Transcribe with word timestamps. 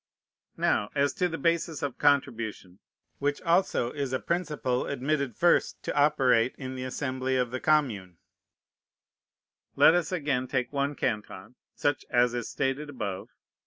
Now 0.57 0.89
as 0.95 1.13
to 1.13 1.29
the 1.29 1.37
basis 1.37 1.83
of 1.83 1.99
contribution, 1.99 2.79
which 3.19 3.39
also 3.43 3.91
is 3.91 4.13
a 4.13 4.19
principle 4.19 4.87
admitted 4.87 5.35
first 5.35 5.83
to 5.83 5.95
operate 5.95 6.55
in 6.57 6.73
the 6.73 6.83
assembly 6.85 7.35
of 7.37 7.51
the 7.51 7.59
commune. 7.59 8.17
Let 9.75 9.93
us 9.93 10.11
again 10.11 10.47
take 10.47 10.73
one 10.73 10.95
canton, 10.95 11.53
such 11.75 12.03
as 12.09 12.33
is 12.33 12.49
stated 12.49 12.89
above. 12.89 13.29